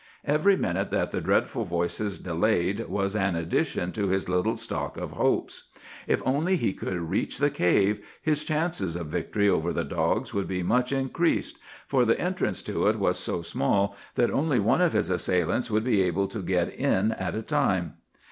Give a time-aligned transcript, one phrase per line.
[0.25, 5.11] Every minute that the dreadful voices delayed was an addition to his little stock of
[5.11, 5.69] hopes.
[6.07, 10.47] If only he could reach the cave, his chances of victory over the dogs would
[10.47, 14.93] be much increased; for the entrance to it was so small that only one of
[14.93, 17.97] his assailants would be able to get in at a time.